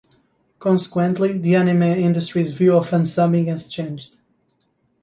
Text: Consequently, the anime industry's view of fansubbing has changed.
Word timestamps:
Consequently, 0.57 1.37
the 1.37 1.55
anime 1.55 1.83
industry's 1.83 2.53
view 2.53 2.73
of 2.75 2.89
fansubbing 2.89 3.45
has 3.45 3.67
changed. 3.67 4.17